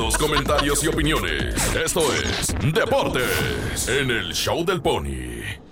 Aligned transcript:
Comentarios 0.00 0.82
y 0.82 0.88
opiniones. 0.88 1.54
Esto 1.76 2.00
es 2.12 2.54
Deportes 2.72 3.86
en 3.88 4.10
el 4.10 4.32
Show 4.32 4.64
del 4.64 4.80
Pony. 4.80 5.69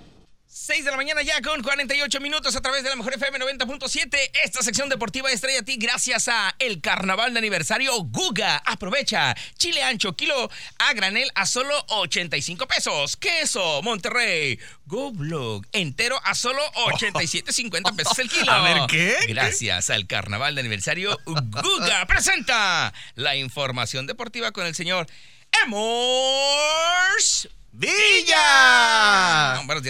6 0.79 0.85
de 0.85 0.91
la 0.91 0.97
mañana 0.97 1.21
ya 1.23 1.41
con 1.41 1.61
48 1.61 2.21
minutos 2.21 2.55
a 2.55 2.61
través 2.61 2.83
de 2.83 2.89
la 2.89 2.95
Mejor 2.95 3.13
FM 3.13 3.37
90.7. 3.37 4.17
Esta 4.45 4.63
sección 4.63 4.87
deportiva 4.87 5.29
estrella 5.29 5.59
a 5.59 5.63
ti 5.63 5.75
gracias 5.75 6.29
a 6.29 6.55
el 6.57 6.79
carnaval 6.79 7.33
de 7.33 7.39
aniversario 7.39 7.91
Guga. 8.03 8.63
Aprovecha. 8.65 9.35
Chile 9.57 9.83
ancho, 9.83 10.15
kilo 10.15 10.49
a 10.77 10.93
granel 10.93 11.29
a 11.35 11.45
solo 11.45 11.75
85 11.89 12.65
pesos. 12.65 13.17
Queso, 13.17 13.81
Monterrey. 13.81 14.57
Go 14.85 15.11
Blog 15.11 15.65
entero 15.73 16.17
a 16.23 16.33
solo 16.33 16.61
87.50 16.71 17.93
pesos 17.97 18.17
el 18.19 18.29
kilo. 18.29 18.49
A 18.49 18.61
ver, 18.61 18.77
¿qué? 18.87 19.17
Gracias 19.27 19.89
al 19.89 20.07
carnaval 20.07 20.55
de 20.55 20.61
aniversario 20.61 21.19
Guga. 21.25 22.05
Presenta 22.07 22.93
la 23.15 23.35
información 23.35 24.07
deportiva 24.07 24.53
con 24.53 24.65
el 24.65 24.75
señor 24.75 25.07
Emors 25.61 27.49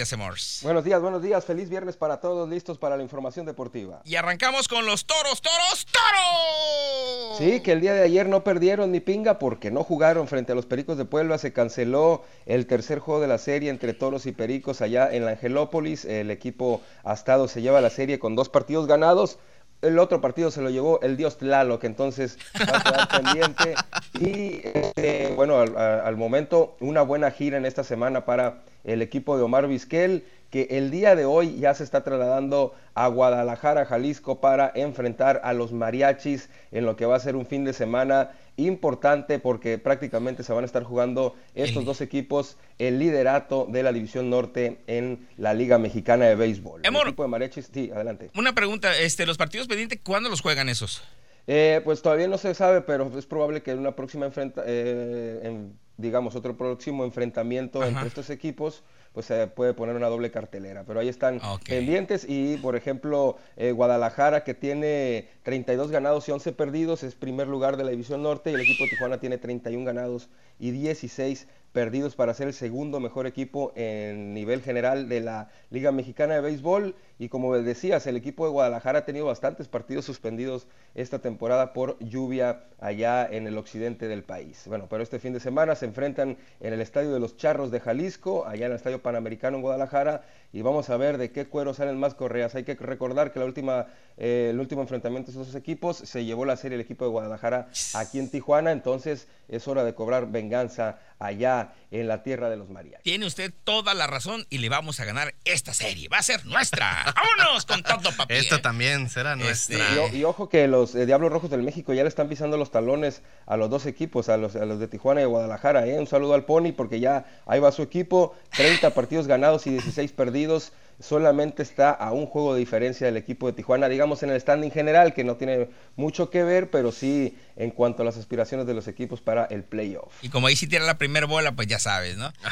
días, 0.00 0.12
Emors. 0.14 0.60
Buenos 0.62 0.82
días, 0.82 1.02
buenos 1.02 1.22
días. 1.22 1.44
Feliz 1.44 1.68
viernes 1.68 1.94
para 1.94 2.20
todos, 2.20 2.48
listos 2.48 2.78
para 2.78 2.96
la 2.96 3.02
información 3.02 3.44
deportiva. 3.44 4.00
Y 4.06 4.16
arrancamos 4.16 4.66
con 4.66 4.86
los 4.86 5.04
toros, 5.04 5.42
toros, 5.42 5.86
toros. 5.92 7.36
Sí, 7.36 7.60
que 7.60 7.72
el 7.72 7.82
día 7.82 7.92
de 7.92 8.02
ayer 8.02 8.26
no 8.26 8.42
perdieron 8.42 8.92
ni 8.92 9.00
pinga 9.00 9.38
porque 9.38 9.70
no 9.70 9.84
jugaron 9.84 10.26
frente 10.26 10.52
a 10.52 10.54
los 10.54 10.64
Pericos 10.64 10.96
de 10.96 11.04
Puebla. 11.04 11.36
Se 11.36 11.52
canceló 11.52 12.24
el 12.46 12.66
tercer 12.66 12.98
juego 12.98 13.20
de 13.20 13.28
la 13.28 13.36
serie 13.36 13.68
entre 13.68 13.92
toros 13.92 14.24
y 14.24 14.32
pericos 14.32 14.80
allá 14.80 15.06
en 15.12 15.26
la 15.26 15.32
Angelópolis. 15.32 16.06
El 16.06 16.30
equipo 16.30 16.80
Astado 17.04 17.46
se 17.46 17.60
lleva 17.60 17.82
la 17.82 17.90
serie 17.90 18.18
con 18.18 18.34
dos 18.34 18.48
partidos 18.48 18.86
ganados. 18.86 19.38
El 19.82 19.98
otro 19.98 20.20
partido 20.20 20.50
se 20.50 20.60
lo 20.60 20.70
llevó 20.70 21.00
el 21.00 21.16
dios 21.16 21.38
Tlaloc, 21.38 21.84
entonces 21.84 22.38
va 22.58 22.78
a 22.78 22.82
quedar 22.82 23.08
pendiente. 23.22 23.74
Y 24.20 24.60
este, 24.64 25.32
bueno, 25.34 25.58
al, 25.60 25.76
al, 25.76 26.16
momento, 26.16 26.76
una 26.80 27.02
buena 27.02 27.30
gira 27.30 27.56
en 27.56 27.64
esta 27.64 27.82
semana 27.82 28.24
para 28.24 28.62
el 28.84 29.00
equipo 29.02 29.36
de 29.36 29.42
Omar 29.42 29.66
Vizquel, 29.68 30.24
que 30.50 30.66
el 30.70 30.90
día 30.90 31.14
de 31.14 31.24
hoy 31.24 31.56
ya 31.58 31.74
se 31.74 31.84
está 31.84 32.02
trasladando 32.02 32.74
a 32.94 33.06
Guadalajara, 33.06 33.86
Jalisco, 33.86 34.40
para 34.40 34.70
enfrentar 34.74 35.40
a 35.44 35.52
los 35.52 35.72
mariachis 35.72 36.50
en 36.72 36.84
lo 36.84 36.96
que 36.96 37.06
va 37.06 37.16
a 37.16 37.20
ser 37.20 37.36
un 37.36 37.46
fin 37.46 37.64
de 37.64 37.72
semana 37.72 38.32
importante 38.56 39.38
porque 39.38 39.78
prácticamente 39.78 40.42
se 40.42 40.52
van 40.52 40.64
a 40.64 40.66
estar 40.66 40.82
jugando 40.82 41.34
estos 41.54 41.84
dos 41.84 42.00
equipos 42.00 42.56
el 42.78 42.98
liderato 42.98 43.66
de 43.70 43.82
la 43.82 43.92
División 43.92 44.28
Norte 44.28 44.80
en 44.86 45.28
la 45.38 45.54
Liga 45.54 45.78
Mexicana 45.78 46.26
de 46.26 46.34
Béisbol. 46.34 46.82
Amor, 46.84 47.02
el 47.02 47.08
equipo 47.08 47.22
de 47.22 47.28
mariachis, 47.28 47.70
sí, 47.72 47.90
adelante. 47.94 48.30
Una 48.34 48.54
pregunta, 48.54 48.98
este, 48.98 49.24
los 49.26 49.38
partidos 49.38 49.68
pendientes, 49.68 50.00
¿cuándo 50.02 50.28
los 50.28 50.40
juegan 50.40 50.68
esos? 50.68 51.02
Eh, 51.46 51.80
pues 51.84 52.02
todavía 52.02 52.28
no 52.28 52.38
se 52.38 52.54
sabe, 52.54 52.80
pero 52.80 53.10
es 53.18 53.26
probable 53.26 53.62
que 53.62 53.70
en 53.70 53.78
una 53.78 53.96
próxima 53.96 54.26
enfrenta, 54.26 54.62
eh, 54.66 55.40
en, 55.42 55.78
digamos, 56.00 56.34
otro 56.36 56.56
próximo 56.56 57.04
enfrentamiento 57.04 57.80
Ajá. 57.80 57.88
entre 57.88 58.08
estos 58.08 58.30
equipos 58.30 58.82
pues 59.12 59.26
se 59.26 59.46
puede 59.48 59.74
poner 59.74 59.96
una 59.96 60.08
doble 60.08 60.30
cartelera. 60.30 60.84
Pero 60.84 61.00
ahí 61.00 61.08
están 61.08 61.40
okay. 61.44 61.78
pendientes 61.78 62.24
y, 62.28 62.56
por 62.58 62.76
ejemplo, 62.76 63.36
eh, 63.56 63.72
Guadalajara, 63.72 64.44
que 64.44 64.54
tiene 64.54 65.28
32 65.42 65.90
ganados 65.90 66.28
y 66.28 66.32
11 66.32 66.52
perdidos, 66.52 67.02
es 67.02 67.14
primer 67.14 67.48
lugar 67.48 67.76
de 67.76 67.84
la 67.84 67.90
División 67.90 68.22
Norte 68.22 68.50
y 68.50 68.54
el 68.54 68.60
equipo 68.60 68.84
de 68.84 68.90
Tijuana 68.90 69.18
tiene 69.18 69.38
31 69.38 69.84
ganados 69.84 70.28
y 70.58 70.70
16 70.70 71.48
perdidos 71.72 72.16
para 72.16 72.34
ser 72.34 72.48
el 72.48 72.54
segundo 72.54 73.00
mejor 73.00 73.26
equipo 73.26 73.72
en 73.76 74.34
nivel 74.34 74.62
general 74.62 75.08
de 75.08 75.20
la 75.20 75.48
Liga 75.70 75.92
Mexicana 75.92 76.34
de 76.34 76.40
Béisbol. 76.40 76.94
Y 77.18 77.28
como 77.28 77.56
decías, 77.56 78.06
el 78.06 78.16
equipo 78.16 78.44
de 78.44 78.52
Guadalajara 78.52 79.00
ha 79.00 79.04
tenido 79.04 79.26
bastantes 79.26 79.68
partidos 79.68 80.04
suspendidos 80.04 80.66
esta 80.94 81.18
temporada 81.18 81.72
por 81.72 81.98
lluvia 81.98 82.64
allá 82.80 83.28
en 83.30 83.46
el 83.46 83.58
occidente 83.58 84.08
del 84.08 84.24
país. 84.24 84.64
Bueno, 84.66 84.86
pero 84.88 85.02
este 85.02 85.18
fin 85.18 85.32
de 85.32 85.40
semana 85.40 85.74
se 85.74 85.86
enfrentan 85.86 86.38
en 86.60 86.72
el 86.72 86.80
Estadio 86.80 87.12
de 87.12 87.20
los 87.20 87.36
Charros 87.36 87.70
de 87.70 87.80
Jalisco, 87.80 88.46
allá 88.46 88.66
en 88.66 88.72
el 88.72 88.76
Estadio 88.76 89.02
Panamericano 89.02 89.56
en 89.56 89.62
Guadalajara, 89.62 90.22
y 90.52 90.62
vamos 90.62 90.90
a 90.90 90.96
ver 90.96 91.18
de 91.18 91.30
qué 91.30 91.46
cuero 91.46 91.74
salen 91.74 91.98
más 91.98 92.14
correas. 92.14 92.54
Hay 92.54 92.64
que 92.64 92.74
recordar 92.74 93.32
que 93.32 93.38
la 93.38 93.44
última, 93.44 93.86
eh, 94.22 94.50
el 94.50 94.60
último 94.60 94.82
enfrentamiento 94.82 95.32
de 95.32 95.40
esos 95.40 95.54
equipos 95.54 95.96
se 95.96 96.26
llevó 96.26 96.44
la 96.44 96.58
serie 96.58 96.74
el 96.74 96.82
equipo 96.82 97.06
de 97.06 97.10
Guadalajara 97.10 97.68
aquí 97.94 98.18
en 98.18 98.30
Tijuana, 98.30 98.70
entonces 98.70 99.28
es 99.48 99.66
hora 99.66 99.82
de 99.82 99.94
cobrar 99.94 100.30
venganza 100.30 100.98
allá 101.18 101.72
en 101.90 102.06
la 102.06 102.22
tierra 102.22 102.50
de 102.50 102.58
los 102.58 102.68
mariachis. 102.68 103.02
Tiene 103.02 103.26
usted 103.26 103.50
toda 103.64 103.94
la 103.94 104.06
razón 104.06 104.46
y 104.50 104.58
le 104.58 104.68
vamos 104.68 105.00
a 105.00 105.06
ganar 105.06 105.34
esta 105.46 105.72
serie. 105.72 106.08
Va 106.08 106.18
a 106.18 106.22
ser 106.22 106.44
nuestra. 106.44 107.14
¡Vámonos 107.14 107.64
con 107.64 107.82
todo, 107.82 108.12
papi! 108.14 108.34
Esta 108.34 108.60
también 108.60 109.08
será 109.08 109.36
nuestra. 109.36 109.76
Este, 109.78 110.16
y, 110.16 110.20
y, 110.20 110.24
ojo 110.24 110.50
que 110.50 110.68
los 110.68 110.94
eh, 110.94 111.06
Diablos 111.06 111.32
Rojos 111.32 111.48
del 111.48 111.62
México 111.62 111.94
ya 111.94 112.02
le 112.02 112.08
están 112.10 112.28
pisando 112.28 112.58
los 112.58 112.70
talones 112.70 113.22
a 113.46 113.56
los 113.56 113.70
dos 113.70 113.86
equipos, 113.86 114.28
a 114.28 114.36
los, 114.36 114.54
a 114.54 114.66
los 114.66 114.78
de 114.80 114.86
Tijuana 114.86 115.22
y 115.22 115.24
Guadalajara. 115.24 115.86
¿eh? 115.86 115.98
Un 115.98 116.06
saludo 116.06 116.34
al 116.34 116.44
Pony 116.44 116.72
porque 116.76 117.00
ya 117.00 117.24
ahí 117.46 117.58
va 117.58 117.72
su 117.72 117.82
equipo. 117.82 118.36
30 118.56 118.92
partidos 118.92 119.26
ganados 119.26 119.66
y 119.66 119.70
16 119.70 120.12
perdidos 120.12 120.72
solamente 121.00 121.62
está 121.62 121.90
a 121.90 122.12
un 122.12 122.26
juego 122.26 122.54
de 122.54 122.60
diferencia 122.60 123.06
del 123.06 123.16
equipo 123.16 123.46
de 123.46 123.54
Tijuana, 123.54 123.88
digamos 123.88 124.22
en 124.22 124.30
el 124.30 124.40
standing 124.40 124.70
general, 124.70 125.14
que 125.14 125.24
no 125.24 125.36
tiene 125.36 125.68
mucho 125.96 126.30
que 126.30 126.44
ver, 126.44 126.70
pero 126.70 126.92
sí 126.92 127.36
en 127.56 127.70
cuanto 127.70 128.02
a 128.02 128.04
las 128.04 128.16
aspiraciones 128.16 128.66
de 128.66 128.74
los 128.74 128.86
equipos 128.88 129.20
para 129.20 129.46
el 129.46 129.64
playoff. 129.64 130.12
Y 130.22 130.28
como 130.28 130.46
ahí 130.46 130.56
sí 130.56 130.66
tiene 130.66 130.84
la 130.86 130.98
primera 130.98 131.26
bola, 131.26 131.52
pues 131.52 131.68
ya 131.68 131.78
sabes, 131.78 132.16
¿no? 132.16 132.32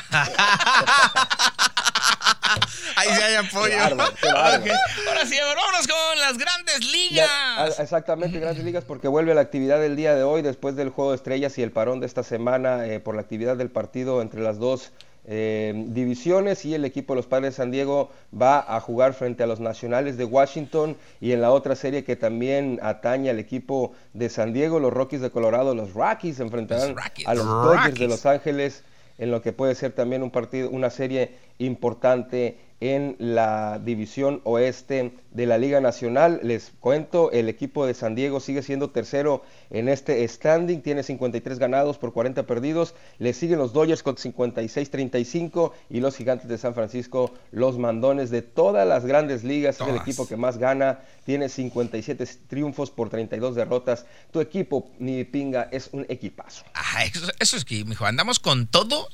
Ahí 2.97 3.09
sí 3.15 3.23
hay 3.23 3.35
apoyo. 3.37 3.77
Okay. 3.85 4.73
Ahora 5.07 5.27
sí, 5.27 5.37
vámonos 5.39 5.87
con 5.87 6.19
las 6.19 6.39
grandes 6.39 6.81
ligas. 6.91 7.29
Ya, 7.29 7.67
exactamente, 7.83 8.41
grandes 8.41 8.65
ligas, 8.65 8.85
porque 8.85 9.09
vuelve 9.09 9.35
la 9.35 9.41
actividad 9.41 9.81
del 9.81 9.95
día 9.97 10.15
de 10.15 10.23
hoy 10.23 10.43
después 10.43 10.75
del 10.75 10.91
juego 10.91 11.11
de 11.11 11.17
estrellas 11.17 11.57
y 11.59 11.63
el 11.63 11.71
parón 11.71 12.01
de 12.01 12.07
esta 12.07 12.23
semana 12.23 12.87
eh, 12.87 13.01
por 13.01 13.15
la 13.15 13.21
actividad 13.21 13.57
del 13.57 13.71
partido 13.71 14.23
entre 14.23 14.41
las 14.41 14.59
dos 14.59 14.93
eh, 15.31 15.75
divisiones 15.89 16.65
y 16.65 16.75
el 16.75 16.87
equipo 16.87 17.13
de 17.13 17.17
los 17.17 17.27
Padres 17.27 17.53
de 17.53 17.57
San 17.57 17.71
Diego 17.71 18.09
va 18.33 18.65
a 18.67 18.81
jugar 18.81 19.13
frente 19.13 19.43
a 19.43 19.47
los 19.47 19.61
Nacionales 19.61 20.17
de 20.17 20.25
Washington 20.25 20.97
y 21.21 21.33
en 21.33 21.43
la 21.43 21.51
otra 21.51 21.77
serie 21.77 22.03
que 22.03 22.17
también 22.17 22.81
atañe 22.83 23.29
al 23.29 23.39
equipo 23.39 23.93
de 24.15 24.31
San 24.31 24.55
Diego, 24.55 24.81
los 24.81 24.91
Rockies 24.91 25.21
de 25.21 25.31
Colorado, 25.31 25.75
los 25.75 25.93
Rockies 25.93 26.41
enfrentarán 26.41 26.95
Los 26.95 27.05
Rockies. 27.05 27.29
a 27.29 27.35
los 27.35 27.45
Dodgers 27.45 27.99
de 27.99 28.09
Los 28.09 28.25
Ángeles 28.25 28.85
en 29.19 29.31
lo 29.31 29.43
que 29.43 29.53
puede 29.53 29.75
ser 29.75 29.93
también 29.93 30.23
un 30.23 30.31
partido, 30.31 30.71
una 30.71 30.89
serie 30.89 31.33
importante 31.59 32.57
en 32.81 33.17
la 33.19 33.81
división 33.85 34.41
oeste 34.45 35.13
de 35.33 35.47
la 35.47 35.59
Liga 35.59 35.81
Nacional. 35.81 36.41
Les 36.43 36.73
cuento, 36.81 37.33
el 37.33 37.49
equipo 37.49 37.87
de 37.87 37.95
San 37.95 38.15
Diego 38.15 38.41
sigue 38.41 38.63
siendo 38.63 38.91
tercero 38.91 39.43
en 39.71 39.89
este 39.89 40.27
standing, 40.27 40.81
tiene 40.81 41.03
53 41.03 41.59
ganados 41.59 41.99
por 41.99 42.13
40 42.13 42.47
perdidos. 42.47 42.95
Le 43.19 43.33
siguen 43.33 43.59
los 43.59 43.73
Dodgers 43.73 44.03
con 44.03 44.17
56-35 44.17 45.73
y 45.91 46.01
los 46.01 46.17
Gigantes 46.17 46.49
de 46.49 46.59
San 46.59 46.75
Francisco, 46.75 47.33
los 47.51 47.79
mandones 47.79 48.31
de 48.31 48.43
todas 48.43 48.87
las 48.87 49.05
grandes 49.05 49.45
ligas. 49.45 49.81
Es 49.81 49.89
el 49.89 49.97
equipo 49.97 50.27
que 50.29 50.37
más 50.37 50.59
gana, 50.59 51.01
tiene 51.25 51.49
57 51.49 52.27
triunfos 52.49 52.91
por 52.91 53.11
32 53.11 53.57
derrotas. 53.57 54.07
Tu 54.31 54.41
equipo, 54.41 54.91
ni 54.99 55.25
pinga, 55.25 55.69
es 55.73 55.91
un 55.93 56.07
equipazo. 56.09 56.65
Ah, 56.75 57.05
eso, 57.05 57.27
eso 57.41 57.57
es 57.57 57.65
que, 57.65 57.85
mijo, 57.85 58.07
andamos 58.07 58.39
con 58.39 58.67
todo 58.67 59.09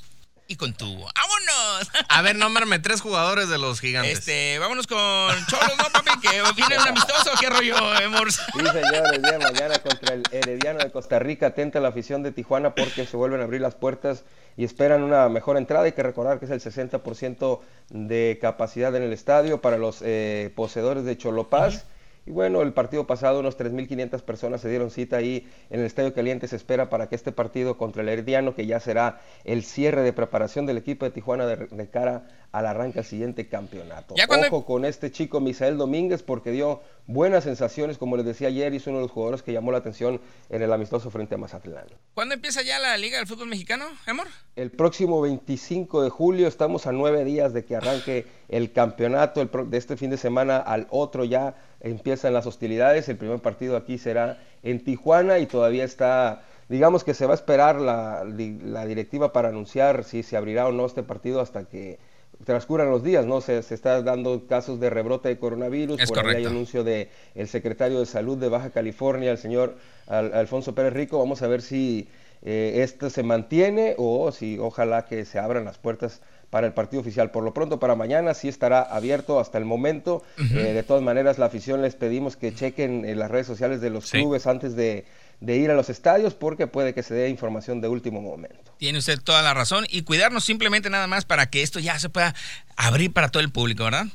y 0.46 0.56
con 0.56 0.74
tubo. 0.74 1.08
¡Vámonos! 1.14 1.90
A 2.08 2.22
ver, 2.22 2.36
nómbrame 2.36 2.78
tres 2.78 3.00
jugadores 3.00 3.48
de 3.48 3.58
los 3.58 3.80
gigantes. 3.80 4.18
Este, 4.18 4.58
vámonos 4.58 4.86
con 4.86 4.98
Cholos, 5.46 5.72
¿no, 5.78 5.84
papi? 5.92 6.20
Que 6.20 6.42
viene 6.54 6.78
un 6.78 6.88
amistoso. 6.88 7.30
¿Qué 7.40 7.48
rollo, 7.48 7.76
amor? 7.76 8.30
Sí, 8.30 8.40
señores, 8.52 9.22
día 9.22 9.32
de 9.32 9.38
mañana 9.38 9.78
contra 9.78 10.14
el 10.14 10.22
Herediano 10.30 10.80
de 10.80 10.90
Costa 10.90 11.18
Rica, 11.18 11.48
atenta 11.48 11.80
la 11.80 11.88
afición 11.88 12.22
de 12.22 12.32
Tijuana 12.32 12.74
porque 12.74 13.06
se 13.06 13.16
vuelven 13.16 13.40
a 13.40 13.44
abrir 13.44 13.60
las 13.60 13.74
puertas 13.74 14.24
y 14.56 14.64
esperan 14.64 15.02
una 15.02 15.28
mejor 15.28 15.56
entrada. 15.56 15.84
Hay 15.84 15.92
que 15.92 16.02
recordar 16.02 16.38
que 16.38 16.44
es 16.44 16.50
el 16.50 16.60
60% 16.60 17.60
de 17.90 18.38
capacidad 18.40 18.94
en 18.94 19.02
el 19.02 19.12
estadio 19.12 19.60
para 19.60 19.78
los 19.78 20.02
eh, 20.02 20.52
poseedores 20.54 21.04
de 21.04 21.16
Cholopaz. 21.16 21.84
Y 22.26 22.30
bueno, 22.30 22.62
el 22.62 22.72
partido 22.72 23.06
pasado 23.06 23.40
unos 23.40 23.58
3.500 23.58 24.22
personas 24.22 24.60
se 24.62 24.68
dieron 24.70 24.90
cita 24.90 25.16
ahí 25.18 25.46
en 25.70 25.80
el 25.80 25.86
Estadio 25.86 26.14
Caliente. 26.14 26.48
Se 26.48 26.56
espera 26.56 26.88
para 26.88 27.08
que 27.08 27.14
este 27.16 27.32
partido 27.32 27.76
contra 27.76 28.02
el 28.02 28.08
Herediano, 28.08 28.54
que 28.54 28.66
ya 28.66 28.80
será 28.80 29.20
el 29.44 29.62
cierre 29.62 30.02
de 30.02 30.12
preparación 30.12 30.64
del 30.64 30.78
equipo 30.78 31.04
de 31.04 31.10
Tijuana 31.10 31.46
de, 31.46 31.56
de 31.66 31.88
cara 31.90 32.26
al 32.52 32.66
arranque 32.66 33.00
al 33.00 33.04
siguiente 33.04 33.48
campeonato. 33.48 34.14
Ya 34.16 34.26
cuando- 34.26 34.46
Ojo 34.46 34.64
con 34.64 34.84
este 34.84 35.10
chico 35.10 35.40
Misael 35.40 35.76
Domínguez 35.76 36.22
porque 36.22 36.50
dio 36.52 36.80
buenas 37.06 37.44
sensaciones, 37.44 37.98
como 37.98 38.16
les 38.16 38.24
decía 38.24 38.48
ayer, 38.48 38.72
hizo 38.72 38.90
uno 38.90 39.00
de 39.00 39.04
los 39.06 39.10
jugadores 39.10 39.42
que 39.42 39.52
llamó 39.52 39.72
la 39.72 39.78
atención 39.78 40.20
en 40.50 40.62
el 40.62 40.72
amistoso 40.72 41.10
frente 41.10 41.34
a 41.34 41.38
Mazatlán. 41.38 41.86
¿Cuándo 42.14 42.34
empieza 42.34 42.62
ya 42.62 42.78
la 42.78 42.96
Liga 42.96 43.18
del 43.18 43.26
Fútbol 43.26 43.48
Mexicano, 43.48 43.86
amor? 44.06 44.28
El 44.56 44.70
próximo 44.70 45.20
25 45.20 46.02
de 46.04 46.10
julio 46.10 46.46
estamos 46.46 46.86
a 46.86 46.92
nueve 46.92 47.24
días 47.24 47.52
de 47.52 47.64
que 47.64 47.74
arranque 47.76 48.24
el 48.48 48.72
campeonato 48.72 49.42
el 49.42 49.48
pro- 49.48 49.64
de 49.66 49.76
este 49.76 49.96
fin 49.96 50.10
de 50.10 50.16
semana 50.16 50.56
al 50.58 50.86
otro 50.90 51.24
ya 51.24 51.56
empiezan 51.84 52.32
las 52.32 52.46
hostilidades. 52.46 53.08
El 53.08 53.16
primer 53.16 53.38
partido 53.38 53.76
aquí 53.76 53.98
será 53.98 54.38
en 54.64 54.82
Tijuana 54.82 55.38
y 55.38 55.46
todavía 55.46 55.84
está, 55.84 56.42
digamos 56.68 57.04
que 57.04 57.14
se 57.14 57.26
va 57.26 57.32
a 57.32 57.36
esperar 57.36 57.80
la, 57.80 58.24
la 58.24 58.86
directiva 58.86 59.32
para 59.32 59.50
anunciar 59.50 60.02
si 60.02 60.22
se 60.24 60.36
abrirá 60.36 60.66
o 60.66 60.72
no 60.72 60.86
este 60.86 61.02
partido 61.04 61.40
hasta 61.40 61.64
que 61.64 61.98
transcurran 62.44 62.90
los 62.90 63.04
días, 63.04 63.24
¿no? 63.24 63.40
Se, 63.40 63.62
se 63.62 63.74
está 63.74 64.02
dando 64.02 64.46
casos 64.48 64.80
de 64.80 64.90
rebrote 64.90 65.28
de 65.28 65.38
coronavirus, 65.38 66.00
Es 66.00 66.08
por 66.08 66.18
ahí 66.18 66.36
hay 66.36 66.44
anuncio 66.46 66.82
de 66.82 67.08
el 67.36 67.46
secretario 67.46 68.00
de 68.00 68.06
Salud 68.06 68.36
de 68.38 68.48
Baja 68.48 68.70
California, 68.70 69.30
el 69.30 69.38
señor 69.38 69.76
Al- 70.08 70.34
Alfonso 70.34 70.74
Pérez 70.74 70.92
Rico, 70.94 71.18
vamos 71.18 71.42
a 71.42 71.46
ver 71.46 71.62
si 71.62 72.08
eh, 72.42 72.80
esto 72.82 73.08
se 73.08 73.22
mantiene 73.22 73.94
o 73.98 74.32
si 74.32 74.58
ojalá 74.58 75.04
que 75.06 75.24
se 75.24 75.38
abran 75.38 75.64
las 75.64 75.78
puertas 75.78 76.20
para 76.54 76.68
el 76.68 76.72
partido 76.72 77.00
oficial. 77.00 77.32
Por 77.32 77.42
lo 77.42 77.52
pronto, 77.52 77.80
para 77.80 77.96
mañana 77.96 78.32
sí 78.32 78.46
estará 78.46 78.80
abierto 78.80 79.40
hasta 79.40 79.58
el 79.58 79.64
momento. 79.64 80.22
Eh, 80.38 80.54
de 80.54 80.84
todas 80.84 81.02
maneras, 81.02 81.36
la 81.36 81.46
afición 81.46 81.82
les 81.82 81.96
pedimos 81.96 82.36
que 82.36 82.54
chequen 82.54 83.04
en 83.04 83.18
las 83.18 83.28
redes 83.28 83.48
sociales 83.48 83.80
de 83.80 83.90
los 83.90 84.08
clubes 84.08 84.46
antes 84.46 84.76
de, 84.76 85.04
ir 85.40 85.72
a 85.72 85.74
los 85.74 85.90
estadios 85.90 86.34
porque 86.34 86.68
puede 86.68 86.94
que 86.94 87.02
se 87.02 87.12
dé 87.12 87.28
información 87.28 87.80
de 87.80 87.88
último 87.88 88.22
momento. 88.22 88.72
Tiene 88.78 89.00
usted 89.00 89.18
toda 89.20 89.42
la 89.42 89.52
razón 89.52 89.84
y 89.90 90.02
cuidarnos 90.02 90.44
simplemente 90.44 90.88
nada 90.90 91.08
más 91.08 91.24
para 91.24 91.46
que 91.46 91.62
esto 91.62 91.80
ya 91.80 91.98
se 91.98 92.08
pueda 92.08 92.36
abrir 92.76 93.12
para 93.12 93.30
todo 93.30 93.42
el 93.42 93.50
público, 93.50 93.82
¿verdad? 93.82 94.06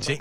Sí 0.00 0.20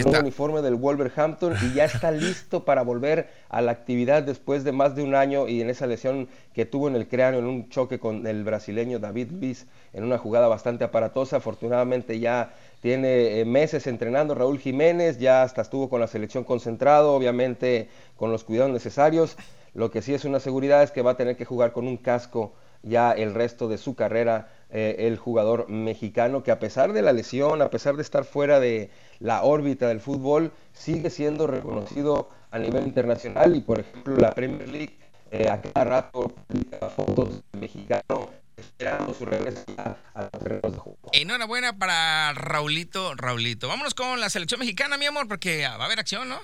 el 0.00 0.16
uniforme 0.20 0.62
del 0.62 0.74
Wolverhampton 0.74 1.54
y 1.62 1.74
ya 1.74 1.84
está 1.84 2.10
listo 2.10 2.64
para 2.64 2.82
volver 2.82 3.28
a 3.48 3.60
la 3.62 3.72
actividad 3.72 4.22
después 4.22 4.64
de 4.64 4.72
más 4.72 4.94
de 4.94 5.02
un 5.02 5.14
año 5.14 5.48
y 5.48 5.60
en 5.60 5.70
esa 5.70 5.86
lesión 5.86 6.28
que 6.52 6.66
tuvo 6.66 6.88
en 6.88 6.96
el 6.96 7.08
cráneo 7.08 7.40
en 7.40 7.46
un 7.46 7.68
choque 7.68 7.98
con 7.98 8.26
el 8.26 8.44
brasileño 8.44 8.98
David 8.98 9.30
Luiz 9.30 9.66
en 9.92 10.04
una 10.04 10.18
jugada 10.18 10.48
bastante 10.48 10.84
aparatosa. 10.84 11.36
Afortunadamente 11.36 12.18
ya 12.18 12.54
tiene 12.80 13.40
eh, 13.40 13.44
meses 13.44 13.86
entrenando 13.86 14.34
Raúl 14.34 14.58
Jiménez, 14.58 15.18
ya 15.18 15.42
hasta 15.42 15.62
estuvo 15.62 15.88
con 15.88 16.00
la 16.00 16.06
selección 16.06 16.44
concentrado, 16.44 17.14
obviamente 17.14 17.88
con 18.16 18.30
los 18.30 18.44
cuidados 18.44 18.72
necesarios. 18.72 19.36
Lo 19.74 19.90
que 19.90 20.02
sí 20.02 20.14
es 20.14 20.24
una 20.24 20.40
seguridad 20.40 20.82
es 20.82 20.90
que 20.90 21.02
va 21.02 21.12
a 21.12 21.16
tener 21.16 21.36
que 21.36 21.44
jugar 21.44 21.72
con 21.72 21.86
un 21.86 21.96
casco 21.96 22.54
ya 22.82 23.12
el 23.12 23.34
resto 23.34 23.68
de 23.68 23.78
su 23.78 23.94
carrera 23.94 24.48
eh, 24.70 24.96
el 25.00 25.16
jugador 25.16 25.68
mexicano 25.68 26.42
que 26.42 26.50
a 26.50 26.58
pesar 26.58 26.92
de 26.92 27.02
la 27.02 27.12
lesión, 27.12 27.62
a 27.62 27.70
pesar 27.70 27.96
de 27.96 28.02
estar 28.02 28.24
fuera 28.24 28.58
de 28.58 28.90
la 29.20 29.42
órbita 29.42 29.88
del 29.88 30.00
fútbol, 30.00 30.52
sigue 30.72 31.10
siendo 31.10 31.46
reconocido 31.46 32.30
a 32.50 32.58
nivel 32.58 32.86
internacional 32.86 33.54
y 33.54 33.60
por 33.60 33.80
ejemplo 33.80 34.16
la 34.16 34.32
Premier 34.32 34.68
League 34.68 34.98
eh, 35.30 35.48
a 35.48 35.60
cada 35.60 35.84
rato 35.84 36.32
publica 36.48 36.88
fotos 36.88 37.42
de 37.52 37.60
mexicano 37.60 38.30
esperando 38.56 39.14
su 39.14 39.26
regreso 39.26 39.64
a 39.76 40.22
los 40.22 40.30
terrenos 40.30 40.72
de 40.72 40.78
juego. 40.78 40.98
Enhorabuena 41.12 41.78
para 41.78 42.32
Raulito, 42.32 43.14
Raulito. 43.14 43.68
Vámonos 43.68 43.94
con 43.94 44.20
la 44.20 44.30
selección 44.30 44.60
mexicana, 44.60 44.96
mi 44.96 45.06
amor, 45.06 45.28
porque 45.28 45.66
va 45.66 45.74
a 45.74 45.84
haber 45.84 46.00
acción, 46.00 46.28
¿no? 46.28 46.38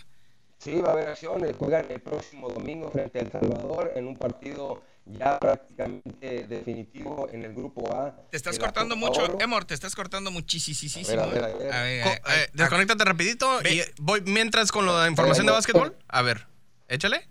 Sí, 0.58 0.80
va 0.80 0.90
a 0.90 0.92
haber 0.92 1.08
acción. 1.08 1.40
Juegan 1.54 1.86
el 1.90 2.00
próximo 2.00 2.48
domingo 2.48 2.90
frente 2.90 3.18
a 3.18 3.22
El 3.22 3.32
Salvador 3.32 3.92
en 3.96 4.06
un 4.06 4.16
partido 4.16 4.82
ya 5.04 5.38
prácticamente 5.38 6.46
definitivo 6.46 7.28
en 7.32 7.44
el 7.44 7.54
grupo 7.54 7.92
A. 7.94 8.14
Te 8.30 8.36
estás 8.36 8.58
cortando 8.58 8.96
mucho, 8.96 9.40
Emor, 9.40 9.64
te 9.64 9.74
estás 9.74 9.94
cortando 9.94 10.30
muchísimo. 10.30 11.22
A 11.22 11.26
ver, 11.26 11.44
a 11.44 11.48
ver, 11.48 11.72
a 11.72 11.82
ver. 11.82 12.06
Eh, 12.06 12.48
desconéctate 12.52 13.04
rapidito 13.04 13.60
y 13.62 13.82
voy 13.98 14.20
mientras 14.22 14.70
con 14.70 14.86
la 14.86 15.08
información 15.08 15.46
de 15.46 15.52
básquetbol. 15.52 15.96
A 16.08 16.22
ver, 16.22 16.46
échale. 16.88 17.28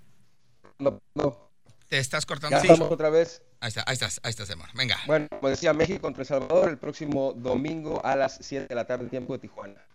No, 0.80 1.02
no. 1.16 1.52
Te 1.88 1.98
estás 1.98 2.26
cortando. 2.26 2.56
Ya 2.58 2.62
estamos 2.62 2.92
otra 2.92 3.10
vez. 3.10 3.44
Ahí 3.60 3.68
está, 3.68 3.84
ahí 3.86 3.94
estás, 3.94 4.20
ahí 4.24 4.30
estás, 4.32 4.50
Emor. 4.50 4.70
Venga. 4.74 4.98
Bueno, 5.06 5.28
como 5.30 5.50
decía, 5.50 5.74
México 5.74 6.02
contra 6.02 6.22
El 6.24 6.28
Salvador 6.28 6.70
el 6.70 6.78
próximo 6.78 7.34
domingo 7.34 8.04
a 8.04 8.16
las 8.16 8.40
7 8.42 8.68
de 8.68 8.76
la 8.76 8.88
tarde, 8.88 9.08
tiempo 9.08 9.34
de 9.34 9.40
Tijuana. 9.40 9.86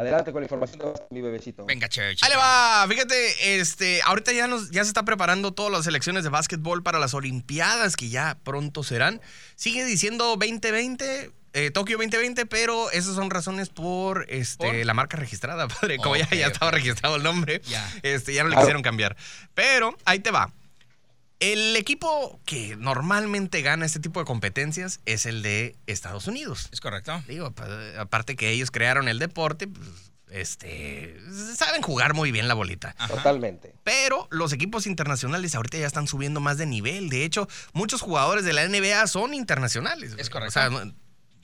Adelante 0.00 0.32
con 0.32 0.40
la 0.40 0.46
información 0.46 0.80
de 0.80 0.92
mi 1.10 1.20
bebecito. 1.20 1.66
Venga, 1.66 1.86
chévere. 1.86 2.16
Ahí 2.22 2.30
le 2.30 2.36
va. 2.36 2.86
Fíjate, 2.88 3.60
este, 3.60 4.00
ahorita 4.02 4.32
ya, 4.32 4.46
nos, 4.46 4.70
ya 4.70 4.82
se 4.82 4.88
está 4.88 5.02
preparando 5.02 5.52
todas 5.52 5.70
las 5.70 5.84
selecciones 5.84 6.24
de 6.24 6.30
básquetbol 6.30 6.82
para 6.82 6.98
las 6.98 7.12
Olimpiadas 7.12 7.96
que 7.96 8.08
ya 8.08 8.38
pronto 8.42 8.82
serán. 8.82 9.20
Sigue 9.56 9.84
diciendo 9.84 10.24
2020. 10.38 11.32
Eh, 11.52 11.70
Tokio 11.72 11.98
2020, 11.98 12.46
pero 12.46 12.90
esas 12.92 13.14
son 13.16 13.28
razones 13.28 13.68
por, 13.68 14.24
este, 14.30 14.84
la 14.84 14.94
marca 14.94 15.18
registrada, 15.18 15.68
padre. 15.80 15.98
Como 15.98 16.16
ya, 16.16 16.30
ya 16.30 16.46
estaba 16.46 16.70
registrado 16.70 17.16
el 17.16 17.24
nombre, 17.24 17.60
ya, 17.66 17.86
este, 18.02 18.32
ya 18.32 18.44
no 18.44 18.50
le 18.50 18.56
quisieron 18.56 18.82
cambiar. 18.82 19.16
Pero 19.52 19.94
ahí 20.06 20.20
te 20.20 20.30
va. 20.30 20.50
El 21.40 21.74
equipo 21.76 22.38
que 22.44 22.76
normalmente 22.76 23.62
gana 23.62 23.86
este 23.86 23.98
tipo 23.98 24.20
de 24.20 24.26
competencias 24.26 25.00
es 25.06 25.24
el 25.24 25.42
de 25.42 25.74
Estados 25.86 26.26
Unidos. 26.26 26.68
Es 26.70 26.80
correcto. 26.80 27.22
Digo, 27.26 27.54
aparte 27.98 28.36
que 28.36 28.50
ellos 28.50 28.70
crearon 28.70 29.08
el 29.08 29.18
deporte, 29.18 29.66
pues, 29.66 30.12
este, 30.30 31.16
saben 31.56 31.82
jugar 31.82 32.14
muy 32.14 32.30
bien 32.30 32.46
la 32.46 32.54
bolita. 32.54 32.94
Totalmente. 33.08 33.74
Pero 33.84 34.28
los 34.30 34.52
equipos 34.52 34.86
internacionales 34.86 35.54
ahorita 35.54 35.78
ya 35.78 35.86
están 35.86 36.06
subiendo 36.06 36.40
más 36.40 36.58
de 36.58 36.66
nivel. 36.66 37.08
De 37.08 37.24
hecho, 37.24 37.48
muchos 37.72 38.02
jugadores 38.02 38.44
de 38.44 38.52
la 38.52 38.68
NBA 38.68 39.06
son 39.06 39.34
internacionales. 39.34 40.14
Es 40.18 40.30
correcto. 40.30 40.60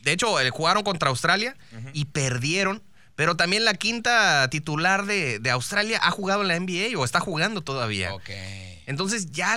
de 0.03 0.13
hecho, 0.13 0.39
eh, 0.41 0.51
jugaron 0.51 0.83
contra 0.83 1.09
Australia 1.09 1.57
y 1.93 2.05
perdieron. 2.07 2.83
Pero 3.17 3.37
también 3.37 3.65
la 3.65 3.75
quinta 3.75 4.49
titular 4.51 5.07
de, 5.07 5.39
de, 5.39 5.51
Australia 5.51 5.99
ha 6.03 6.11
jugado 6.11 6.43
en 6.43 6.49
la 6.49 6.61
NBA 6.61 6.99
o 6.99 7.05
está 7.05 7.19
jugando 7.19 7.63
todavía. 7.63 8.15
Ok. 8.15 8.31
Entonces 8.87 9.33
ya 9.33 9.57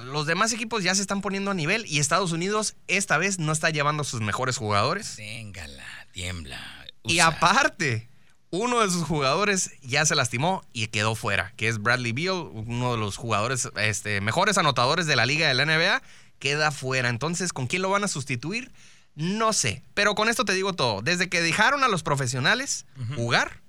los 0.00 0.26
demás 0.26 0.52
equipos 0.52 0.82
ya 0.82 0.94
se 0.94 1.02
están 1.02 1.20
poniendo 1.20 1.50
a 1.50 1.54
nivel 1.54 1.84
y 1.86 1.98
Estados 1.98 2.32
Unidos 2.32 2.76
esta 2.88 3.18
vez 3.18 3.38
no 3.38 3.52
está 3.52 3.68
llevando 3.70 4.02
a 4.02 4.06
sus 4.06 4.22
mejores 4.22 4.56
jugadores. 4.56 5.16
Téngala, 5.16 5.84
tiembla. 6.12 6.58
Y 7.04 7.18
aparte, 7.18 8.08
uno 8.50 8.80
de 8.80 8.90
sus 8.90 9.04
jugadores 9.04 9.72
ya 9.82 10.06
se 10.06 10.14
lastimó 10.14 10.64
y 10.72 10.86
quedó 10.88 11.14
fuera, 11.14 11.52
que 11.56 11.68
es 11.68 11.78
Bradley 11.82 12.12
Beal, 12.12 12.48
uno 12.52 12.92
de 12.92 12.98
los 12.98 13.16
jugadores 13.16 13.68
este, 13.76 14.20
mejores 14.22 14.56
anotadores 14.56 15.06
de 15.06 15.16
la 15.16 15.26
liga 15.26 15.46
de 15.48 15.54
la 15.54 15.66
NBA, 15.66 16.02
queda 16.38 16.70
fuera. 16.70 17.10
Entonces, 17.10 17.52
¿con 17.52 17.66
quién 17.66 17.82
lo 17.82 17.90
van 17.90 18.04
a 18.04 18.08
sustituir? 18.08 18.72
No 19.14 19.52
sé, 19.52 19.84
pero 19.94 20.14
con 20.14 20.28
esto 20.28 20.44
te 20.44 20.54
digo 20.54 20.72
todo. 20.72 21.02
Desde 21.02 21.28
que 21.28 21.40
dejaron 21.42 21.84
a 21.84 21.88
los 21.88 22.02
profesionales 22.02 22.86
jugar, 23.16 23.62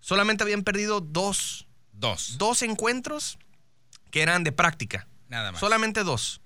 solamente 0.00 0.42
habían 0.44 0.62
perdido 0.62 1.00
dos. 1.00 1.66
Dos. 1.92 2.36
Dos 2.38 2.62
encuentros 2.62 3.38
que 4.10 4.22
eran 4.22 4.44
de 4.44 4.52
práctica. 4.52 5.06
Nada 5.28 5.52
más. 5.52 5.60
Solamente 5.60 6.04
dos. 6.04 6.40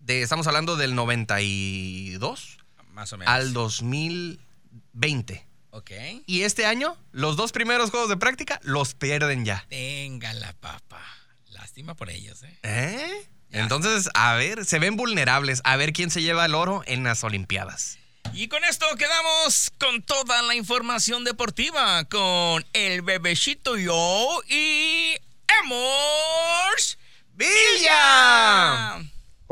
De, 0.00 0.22
estamos 0.22 0.46
hablando 0.46 0.76
del 0.76 0.94
92 0.94 2.58
más 2.92 3.12
o 3.12 3.18
menos. 3.18 3.32
al 3.32 3.52
2020. 3.52 5.46
Ok. 5.70 5.90
Y 6.26 6.42
este 6.42 6.66
año, 6.66 6.96
los 7.12 7.36
dos 7.36 7.52
primeros 7.52 7.90
juegos 7.90 8.08
de 8.08 8.16
práctica 8.16 8.60
los 8.62 8.94
pierden 8.94 9.44
ya. 9.44 9.64
Tenga 9.68 10.34
la 10.34 10.52
papa. 10.54 11.02
Lástima 11.48 11.94
por 11.94 12.10
ellos, 12.10 12.42
¿eh? 12.42 12.58
¿Eh? 12.62 13.30
Entonces, 13.52 14.08
a 14.14 14.34
ver, 14.34 14.64
se 14.64 14.78
ven 14.78 14.96
vulnerables. 14.96 15.60
A 15.64 15.76
ver 15.76 15.92
quién 15.92 16.10
se 16.10 16.22
lleva 16.22 16.46
el 16.46 16.54
oro 16.54 16.82
en 16.86 17.04
las 17.04 17.22
Olimpiadas. 17.22 17.98
Y 18.34 18.48
con 18.48 18.64
esto 18.64 18.86
quedamos 18.96 19.70
con 19.78 20.02
toda 20.02 20.40
la 20.42 20.54
información 20.54 21.22
deportiva 21.22 22.04
con 22.04 22.64
el 22.72 23.02
bebecito 23.02 23.76
yo 23.76 24.42
y 24.48 25.14
Emors. 25.62 26.98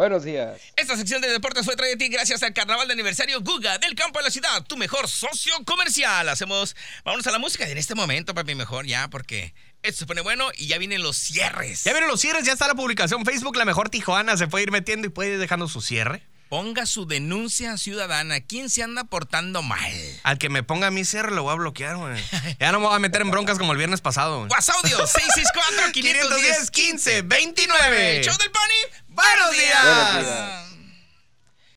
Buenos 0.01 0.25
días. 0.25 0.59
Esta 0.77 0.97
sección 0.97 1.21
de 1.21 1.29
deportes 1.29 1.67
fue 1.67 1.77
traída 1.77 1.95
a 1.95 1.99
ti 1.99 2.09
gracias 2.09 2.43
al 2.43 2.55
carnaval 2.55 2.89
de 2.89 2.95
aniversario 2.95 3.43
Guga 3.43 3.77
del 3.77 3.95
campo 3.95 4.19
de 4.19 4.25
la 4.25 4.31
ciudad, 4.31 4.65
tu 4.65 4.79
mejor 4.79 5.07
socio 5.07 5.53
comercial. 5.67 6.27
Hacemos, 6.31 6.75
vamos 7.05 7.27
a 7.27 7.31
la 7.31 7.39
música 7.39 7.69
en 7.69 7.77
este 7.77 7.95
momento, 7.95 8.33
papi, 8.33 8.55
mejor 8.55 8.87
ya, 8.87 9.09
porque 9.09 9.53
esto 9.83 9.99
se 9.99 10.07
pone 10.07 10.23
bueno 10.23 10.53
y 10.57 10.69
ya 10.69 10.79
vienen 10.79 11.03
los 11.03 11.19
cierres. 11.19 11.85
Ya 11.85 11.93
vienen 11.93 12.09
los 12.09 12.19
cierres, 12.19 12.47
ya 12.47 12.55
está 12.55 12.67
la 12.67 12.75
publicación 12.75 13.27
Facebook, 13.27 13.57
la 13.57 13.67
mejor 13.67 13.91
Tijuana 13.91 14.39
se 14.39 14.47
puede 14.47 14.63
ir 14.63 14.71
metiendo 14.71 15.07
y 15.07 15.11
puede 15.11 15.35
ir 15.35 15.39
dejando 15.39 15.69
su 15.69 15.83
cierre 15.83 16.23
ponga 16.51 16.85
su 16.85 17.07
denuncia 17.07 17.79
ciudadana. 17.79 18.41
¿Quién 18.41 18.69
se 18.71 18.83
anda 18.83 19.05
portando 19.05 19.63
mal? 19.63 19.93
Al 20.25 20.37
que 20.37 20.49
me 20.49 20.65
ponga 20.65 20.91
mi 20.91 21.05
cierre 21.05 21.31
lo 21.31 21.45
voy 21.45 21.53
a 21.53 21.55
bloquear, 21.55 21.97
güey. 21.97 22.21
Ya 22.59 22.73
no 22.73 22.81
me 22.81 22.87
voy 22.87 22.97
a 22.97 22.99
meter 22.99 23.21
en 23.23 23.31
broncas 23.31 23.57
como 23.57 23.71
el 23.71 23.79
viernes 23.79 24.01
pasado. 24.01 24.49
WhatsApp 24.51 24.85
664-510-1529. 25.95 28.25
Show 28.25 28.37
del 28.37 28.51
Pony. 28.51 29.10
Buenos 29.21 29.51
días. 29.53 30.70